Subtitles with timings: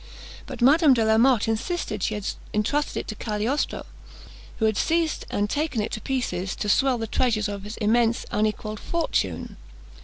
[0.47, 3.85] But Madame de la Motte insisted that she had entrusted it to Cagliostro,
[4.57, 8.25] who had seized and taken it to pieces, to "swell the treasures of his immense
[8.31, 9.57] unequalled fortune."